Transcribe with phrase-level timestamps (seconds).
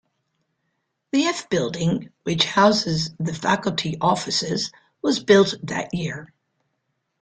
[1.11, 4.71] The F-Building, which houses the faculty offices,
[5.03, 6.33] was built that year.